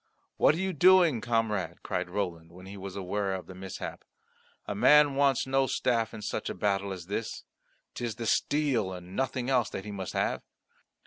"What 0.37 0.55
are 0.55 0.57
you 0.57 0.73
doing, 0.73 1.21
comrade?" 1.21 1.83
cried 1.83 2.09
Roland, 2.09 2.49
when 2.51 2.65
he 2.65 2.75
was 2.75 2.95
aware 2.95 3.35
of 3.35 3.45
the 3.45 3.53
mishap. 3.53 4.03
"A 4.65 4.73
man 4.73 5.13
wants 5.13 5.45
no 5.45 5.67
staff 5.67 6.11
in 6.11 6.23
such 6.23 6.49
a 6.49 6.55
battle 6.55 6.91
as 6.91 7.05
this. 7.05 7.43
'Tis 7.93 8.15
the 8.15 8.25
steel 8.25 8.93
and 8.93 9.15
nothing 9.15 9.47
else 9.47 9.69
that 9.69 9.85
he 9.85 9.91
must 9.91 10.13
have. 10.13 10.41